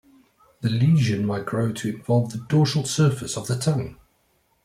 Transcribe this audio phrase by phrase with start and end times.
[0.61, 3.99] The lesion may grow to involve the dorsal surface of the tongue.